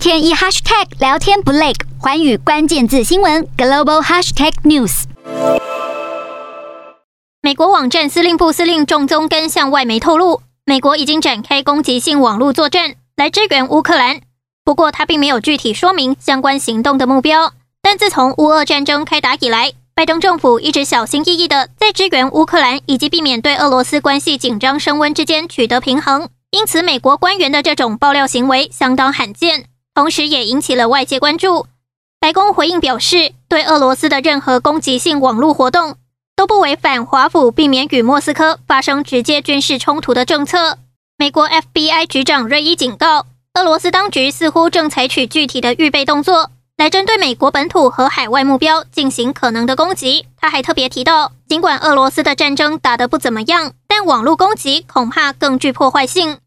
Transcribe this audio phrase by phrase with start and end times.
[0.00, 5.02] 天一 hashtag 聊天不累，寰宇关键字新闻 global hashtag news。
[7.42, 14.22] 美国网站司令部司令仲宗根向外媒透露，美国已经展开攻击性网络作战来支援乌克兰，
[14.64, 17.52] 不过他并没有具体说明相关行动的目标。
[17.82, 26.30] 但自从乌俄战争开打以来，拜登政府一直小心翼翼地在支援乌克兰以及避免对俄罗斯关系紧张升温之间取得平衡。
[26.52, 31.66] 因此，美国官员的这种爆料行为相当罕见，同时也引起了外界关注。
[32.20, 35.96] 白宫回应表示，对俄罗斯的任何攻击性网络活动
[36.36, 40.78] 都不违反华府避免与莫斯科发生直接军事冲突的政策。
[41.16, 50.26] 美国 FBI 局长瑞伊警告，俄罗斯当局似乎正采取具体的预备动作，来针对美国本土和海外目标进行可能的攻击。
[50.36, 56.40] 他还特别提到，尽管俄罗斯的战争打得不怎么样，但网络攻击恐怕更具破坏性。